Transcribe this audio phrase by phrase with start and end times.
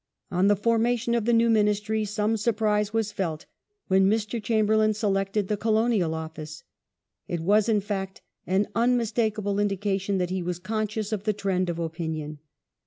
[0.31, 3.45] On the formation of the new Ministry some surprise was felt
[3.87, 4.41] when Mr.
[4.41, 6.63] Chamberlain selected the Colonial Office.
[7.27, 11.77] It was, in fact, an unmistakable indication that he was conscious of the trend of
[11.77, 12.39] opinion.